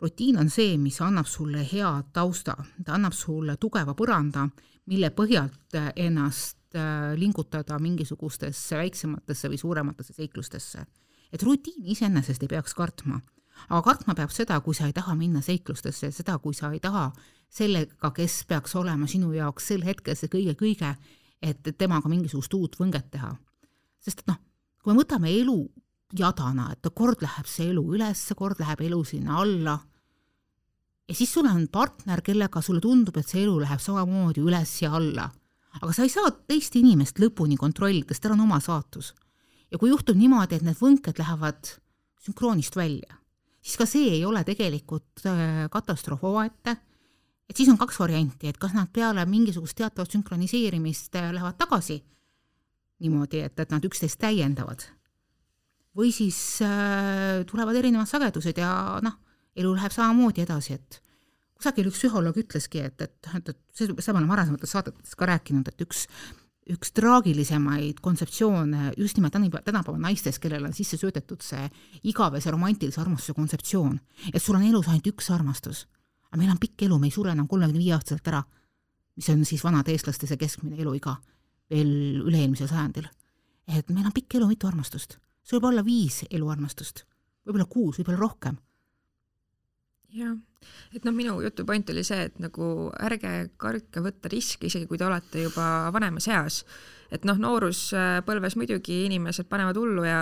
[0.02, 4.48] rutiin on see, mis annab sulle hea tausta, ta annab sulle tugeva põranda,
[4.86, 10.86] mille põhjalt ennast äh, lingutada mingisugustesse väiksematesse või suurematesse seiklustesse.
[11.34, 13.20] et rutiini iseenesest ei peaks kartma
[13.70, 17.10] aga kartma peab seda, kui sa ei taha minna seiklustesse, seda, kui sa ei taha
[17.52, 20.92] sellega, kes peaks olema sinu jaoks sel hetkel see kõige-kõige,
[21.42, 23.36] et temaga mingisugust uut võnget teha.
[24.00, 24.38] sest et noh,
[24.84, 25.58] kui me võtame elu
[26.16, 29.80] jadana, et kord läheb see elu üles, kord läheb elu sinna alla,
[31.08, 34.94] ja siis sul on partner, kellega sulle tundub, et see elu läheb samamoodi üles ja
[35.00, 35.32] alla.
[35.82, 39.14] aga sa ei saa teist inimest lõpuni kontrollida, sest tal on oma saatus.
[39.72, 41.76] ja kui juhtub niimoodi, et need võnked lähevad
[42.26, 43.25] sünkroonist välja
[43.66, 46.76] siis ka see ei ole tegelikult äh, katastroof omaette.
[47.50, 52.04] et siis on kaks varianti, et kas nad peale mingisugust teatavat sünkroniseerimist äh, lähevad tagasi
[53.04, 54.86] niimoodi, et, et nad üksteist täiendavad.
[55.96, 59.18] või siis äh, tulevad erinevad sagedused ja noh,
[59.56, 61.02] elu läheb samamoodi edasi, et
[61.56, 65.72] kusagil üks psühholoog ütleski, et, et, et, et seda ma olen varasemates saadetes ka rääkinud,
[65.72, 66.06] et üks
[66.74, 71.68] üks traagilisemaid kontseptsioone just nimelt tänapäeva naistes, kellele on sisse söödetud see
[72.10, 74.00] igavese romantilise armastuse kontseptsioon,
[74.34, 75.86] et sul on elus ainult üks armastus.
[76.32, 78.42] aga meil on pikk elu, me ei sure enam kolmekümne viie aastaselt ära,
[79.16, 81.16] mis on siis vanade eestlaste see keskmine eluiga
[81.70, 83.08] veel üle-eelmisel sajandil.
[83.68, 85.20] et meil on pikk elu, mitu armastust.
[85.44, 87.06] see võib olla viis eluarmastust,
[87.46, 88.58] võib-olla kuus, võib-olla rohkem
[90.16, 90.36] jah,
[90.96, 95.00] et noh, minu jutu point oli see, et nagu ärge kartke võtta riske, isegi kui
[95.00, 96.64] te olete juba vanemas eas.
[97.14, 100.20] et noh, nooruspõlves muidugi inimesed panevad hullu ja,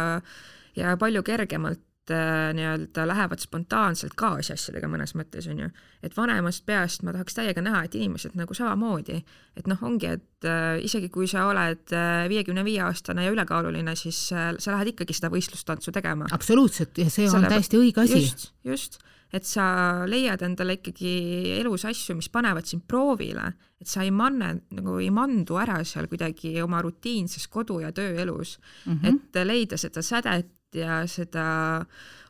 [0.76, 5.70] ja palju kergemalt äh, nii-öelda lähevad spontaanselt kaasa asjadega mõnes mõttes onju,
[6.04, 9.22] et vanemast peast ma tahaks täiega näha, et inimesed nagu samamoodi,
[9.56, 13.96] et noh, ongi, et äh, isegi kui sa oled äh, viiekümne viie aastane ja ülekaaluline,
[14.00, 16.28] siis äh, sa lähed ikkagi seda võistlustantsu tegema.
[16.36, 18.24] absoluutselt ja see on Selle, täiesti õige asi.
[18.26, 19.00] just, just
[19.34, 19.66] et sa
[20.06, 21.14] leiad endale ikkagi
[21.58, 23.48] elus asju, mis panevad sind proovile,
[23.82, 28.60] et sa ei manne, nagu ei mandu ära seal kuidagi oma rutiinses kodu- ja tööelus
[28.86, 29.16] mm, -hmm.
[29.34, 31.46] et leida seda sädet ja seda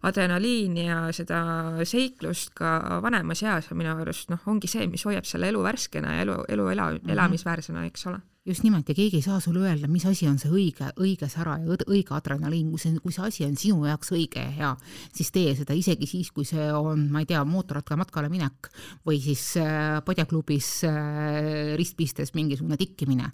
[0.04, 1.40] adrenaliini ja seda
[1.88, 6.18] seiklust ka vanemas eas ja minu arust noh, ongi see, mis hoiab selle elu värskena
[6.18, 7.16] ja elu, elu ela, mhm.
[7.16, 8.22] elamisväärsena, eks ole.
[8.44, 11.54] Just nimelt ja keegi ei saa sulle öelda, mis asi on see õige, õige sära
[11.64, 14.72] ja õige adrenaliin, kui see, kui see asi on sinu jaoks õige ja hea,
[15.16, 18.68] siis tee seda isegi siis, kui see on, ma ei tea, mootorrattamatkale minek
[19.08, 23.32] või siis äh, padjaklubis äh, ristpistes mingisugune tikkimine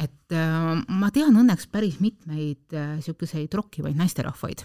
[0.00, 4.64] et äh, ma tean õnneks päris mitmeid niisuguseid äh, rokkivaid naisterahvaid,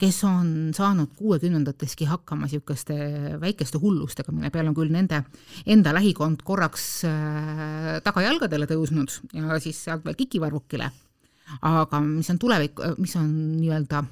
[0.00, 2.96] kes on saanud kuuekümnendateski hakkama niisuguste
[3.42, 5.24] väikeste hullustega, mille peale on küll nende
[5.66, 10.90] enda lähikond korraks äh, tagajalgadele tõusnud ja siis sealt veel kikivarvukile.
[11.66, 14.04] aga mis on tulevik, mis on nii-öelda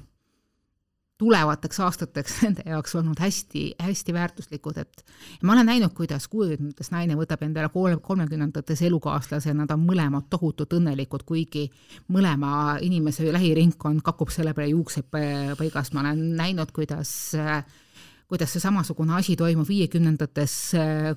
[1.19, 5.03] tulevateks aastateks nende jaoks olnud hästi-hästi väärtuslikud, et
[5.43, 10.77] ma olen näinud, kuidas kuuekümnendates naine võtab endale kolm, kolmekümnendates elukaaslase, nad on mõlemad tohutult
[10.79, 11.67] õnnelikud, kuigi
[12.15, 15.11] mõlema inimese lähiringkond kakub selle peale juukseid
[15.59, 17.11] paigas, ma olen näinud, kuidas
[18.29, 20.55] kuidas see samasugune asi toimub viiekümnendates,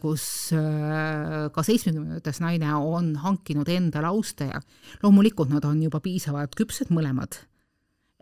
[0.01, 0.25] kus
[1.53, 4.63] ka seitsmekümnendates naine on hankinud endale austaja.
[5.03, 7.37] loomulikult nad on juba piisavalt küpsed mõlemad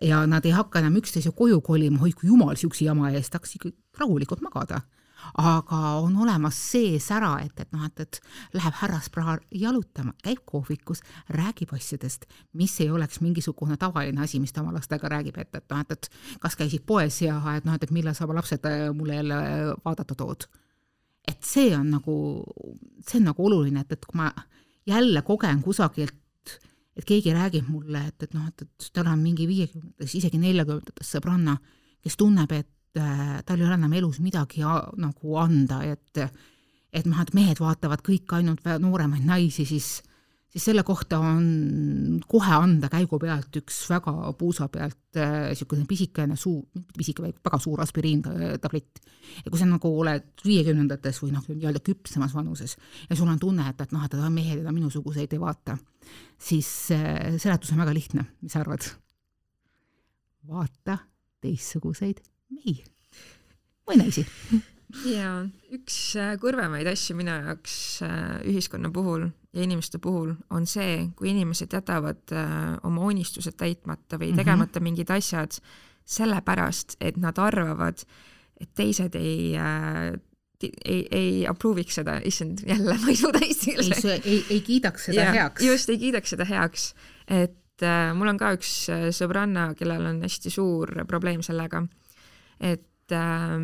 [0.00, 3.56] ja nad ei hakka enam üksteise koju kolima, oi kui jumal siukse jama eest, tahaks
[3.58, 4.82] ikka rahulikult magada.
[5.36, 8.20] aga on olemas see sära, et, et noh, et, et
[8.56, 11.02] läheb härraspraar jalutama, käib kohvikus,
[11.36, 12.24] räägib asjadest,
[12.56, 15.92] mis ei oleks mingisugune tavaline asi, mis ta oma lastega räägib, et, et noh, et,
[15.92, 19.20] et kas käisid poes ja et noh, et, et millal sa oma lapsed äh, mulle
[19.20, 19.42] jälle
[19.84, 20.48] vaadata tood.
[21.28, 22.16] et see on nagu,
[23.04, 24.32] see on nagu oluline, et, et kui ma
[24.88, 26.16] jälle kogen kusagilt
[27.00, 31.14] et keegi räägib mulle, et, et noh, et, et tal on mingi viiekümnendates, isegi neljakümnendates
[31.16, 31.56] sõbranna,
[32.04, 36.24] kes tunneb, et äh, tal ei ole enam elus midagi a, nagu anda, et
[36.90, 40.00] et noh, et mehed vaatavad kõik ainult nooremaid naisi, siis
[40.50, 46.36] siis selle kohta on kohe anda käigu pealt üks väga puusa pealt niisugune äh, pisikene
[46.38, 49.02] suu, mitte pisike, vaid väga suur aspiriintablett.
[49.44, 52.76] ja kui sa nagu oled viiekümnendates või noh, nii-öelda küpsemas vanuses
[53.08, 55.78] ja sul on tunne, et, et noh, et mehed enam minusuguseid ei vaata,
[56.38, 58.90] siis äh, seletus on väga lihtne, mis sa arvad?
[60.50, 60.96] vaata
[61.44, 62.80] teistsuguseid mehi
[63.86, 64.26] või naisi.
[65.06, 65.34] ja
[65.74, 67.74] üks äh, kurvemaid asju minu jaoks
[68.06, 74.18] äh, ühiskonna puhul ja inimeste puhul on see, kui inimesed jätavad äh, oma unistused täitmata
[74.18, 74.42] või mhm.
[74.42, 74.90] tegemata mm -hmm.
[74.90, 75.60] mingid asjad
[76.10, 78.02] sellepärast, et nad arvavad,
[78.60, 79.54] et teised ei
[80.84, 84.04] ei, ei approve'iks seda, issand, jälle ma ei suuda eesti keeles.
[84.04, 85.64] ei, ei, ei kiidaks seda ja, heaks.
[85.64, 86.90] just, ei kiidaks seda heaks,
[87.26, 91.84] et äh, mul on ka üks äh, sõbranna, kellel on hästi suur probleem sellega,
[92.60, 93.56] et äh,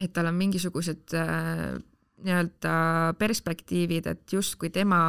[0.00, 1.78] et tal on mingisugused äh,
[2.24, 2.74] nii-öelda
[3.18, 5.00] perspektiivid, et justkui tema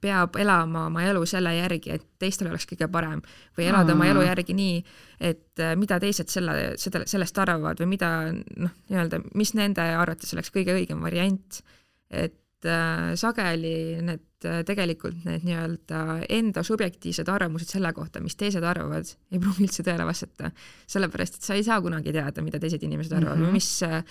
[0.00, 3.20] peab elama oma elu selle järgi, et teistel oleks kõige parem
[3.58, 4.78] või elada oma elu järgi nii,
[5.20, 10.32] et äh, mida teised selle, seda, sellest arvavad või mida noh, nii-öelda, mis nende arvates
[10.36, 11.62] oleks kõige õigem variant.
[12.10, 18.64] et äh, sageli need äh, tegelikult need nii-öelda enda subjektiivsed arvamused selle kohta, mis teised
[18.64, 20.52] arvavad, ei pruugi üldse tõele vastata.
[20.90, 23.50] sellepärast, et sa ei saa kunagi teada, mida teised inimesed arvavad mm -hmm.
[23.50, 24.04] või mis äh,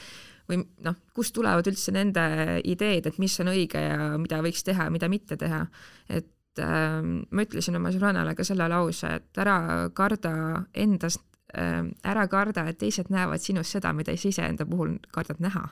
[0.50, 2.26] või noh, kust tulevad üldse nende
[2.66, 5.66] ideed, et mis on õige ja mida võiks teha ja mida mitte teha.
[6.10, 11.22] et äh, ma ütlesin oma sõbrannale ka selle lause, et ära karda endast
[11.54, 15.70] äh,, ära karda, et teised näevad sinus seda, mida sa iseenda puhul kardad näha.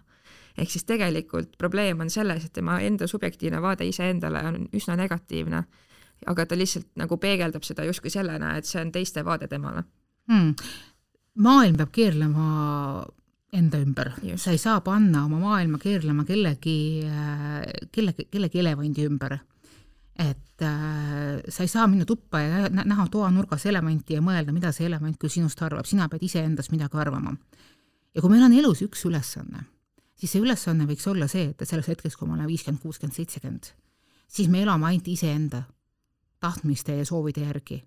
[0.58, 5.64] Ehk siis tegelikult probleem on selles, et tema enda subjektiivne vaade iseendale on üsna negatiivne,
[6.26, 9.84] aga ta lihtsalt nagu peegeldab seda justkui sellena, et see on teiste vaade temale.
[10.32, 10.56] Hmm.
[11.46, 12.48] Maailm peab keerlema
[13.58, 17.06] enda ümber, sa ei saa panna oma maailma keerlema kellegi,
[17.94, 19.38] kellegi, kellegi elevandi ümber.
[20.18, 24.88] et äh, sa ei saa minna tuppa ja näha toanurgas elevanti ja mõelda, mida see
[24.88, 27.36] elevant küll sinust arvab, sina pead iseendast midagi arvama.
[28.16, 29.62] ja kui meil on elus üks ülesanne,
[30.18, 33.70] siis see ülesanne võiks olla see, et selleks hetkeks, kui ma olen viiskümmend, kuuskümmend, seitsekümmend,
[34.28, 35.64] siis me elame ainult iseenda
[36.40, 37.82] tahtmiste ja soovide järgi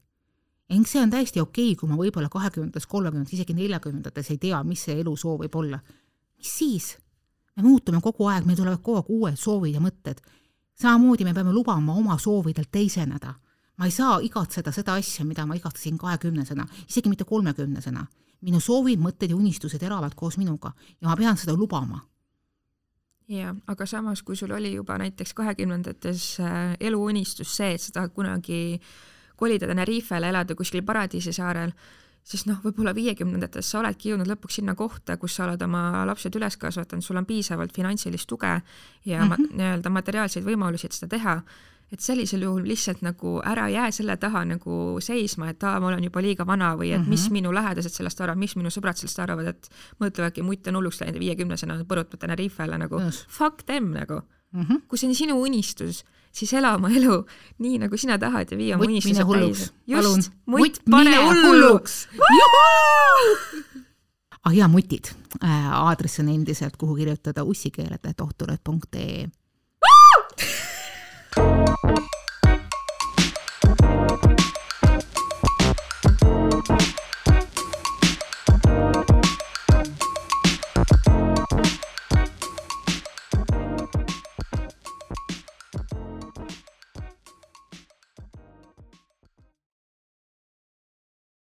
[0.71, 4.61] ning see on täiesti okei okay,, kui ma võib-olla kahekümnendates, kolmekümnendates, isegi neljakümnendates ei tea,
[4.67, 5.81] mis see elusoov võib olla.
[6.39, 6.93] mis siis?
[7.57, 10.21] me muutume kogu aeg, meil tulevad kogu aeg uued soovid ja mõtted.
[10.81, 13.35] samamoodi me peame lubama oma soovidel teiseneda.
[13.77, 18.07] ma ei saa igatseda seda asja, mida ma igatsesin kahekümnesena, isegi mitte kolmekümnesena.
[18.41, 22.01] minu soovid, mõtted ja unistused elavad koos minuga ja ma pean seda lubama
[23.31, 28.15] jaa, aga samas, kui sul oli juba näiteks kahekümnendates äh, eluunistus see, et sa tahad
[28.17, 28.81] kunagi
[29.41, 31.73] kolida Tenerifele, elada kuskil paradiisisaarel,
[32.27, 36.37] siis noh, võib-olla viiekümnendates sa oledki jõudnud lõpuks sinna kohta, kus sa oled oma lapsed
[36.37, 38.61] üles kasvatanud, sul on piisavalt finantsilist tuge
[39.07, 39.57] ja mm -hmm.
[39.57, 41.41] nii-öelda materiaalseid võimalusi, et seda teha,
[41.93, 46.05] et sellisel juhul lihtsalt nagu ära jää selle taha nagu seisma, et aa, ma olen
[46.07, 47.09] juba liiga vana või et mm -hmm.
[47.09, 51.01] mis minu lähedased sellest arvavad, mis minu sõbrad sellest arvavad, et mõtlevadki, mutt on hulluks
[51.01, 53.25] läinud viiekümnesena, põrutab Tenerifele nagu yes.
[53.29, 54.23] fuck them nagu
[54.53, 54.63] mm.
[54.63, 54.83] -hmm.
[54.89, 57.17] kui see on sinu unistus siis ela oma elu
[57.59, 59.73] nii, nagu sina tahad ja vii oma unistused täis.
[59.87, 62.07] just, mutt, pane hulluks!
[64.45, 65.73] ah jaa, mutid äh,.
[65.75, 67.45] aadress on endiselt, kuhu kirjutada
[71.37, 71.90] Música